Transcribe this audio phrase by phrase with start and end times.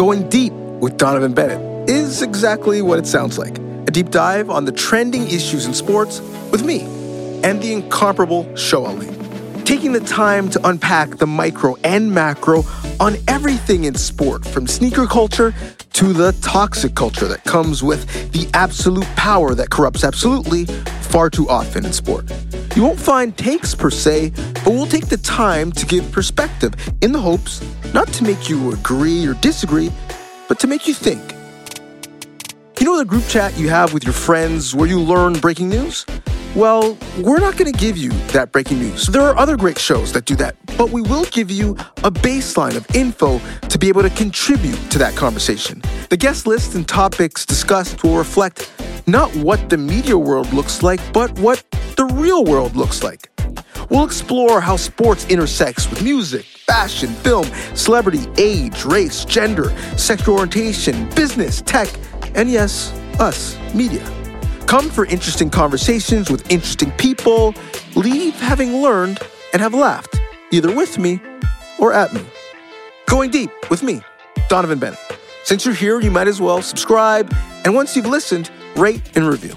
[0.00, 4.64] Going Deep with Donnovan Bennett is exactly what it sounds like a deep dive on
[4.64, 6.80] the trending issues in sports with me
[7.44, 9.10] and the incomparable Show Ali.
[9.64, 12.62] Taking the time to unpack the micro and macro
[12.98, 15.52] on everything in sport, from sneaker culture
[15.92, 20.64] to the toxic culture that comes with the absolute power that corrupts absolutely
[21.10, 22.24] far too often in sport.
[22.74, 24.32] You won't find takes per se,
[24.64, 26.72] but we'll take the time to give perspective
[27.02, 27.60] in the hopes
[27.92, 29.90] not to make you agree or disagree,
[30.48, 31.34] but to make you think.
[32.78, 36.06] You know the group chat you have with your friends where you learn breaking news?
[36.56, 39.06] Well, we're not going to give you that breaking news.
[39.06, 42.74] There are other great shows that do that, but we will give you a baseline
[42.76, 45.80] of info to be able to contribute to that conversation.
[46.08, 48.72] The guest list and topics discussed will reflect
[49.06, 51.62] not what the media world looks like, but what
[51.96, 53.30] the real world looks like.
[53.88, 61.10] We'll explore how sports intersects with music, fashion, film, celebrity, age, race, gender, sexual orientation,
[61.16, 61.88] business, tech,
[62.36, 64.04] and yes, us, media.
[64.66, 67.56] Come for interesting conversations with interesting people.
[67.96, 69.18] Leave having learned
[69.52, 70.20] and have laughed,
[70.52, 71.20] either with me
[71.80, 72.22] or at me.
[73.06, 74.00] Going deep with me,
[74.48, 75.00] Donnovan Bennett.
[75.42, 79.56] Since you're here, you might as well subscribe, and once you've listened, rate and review.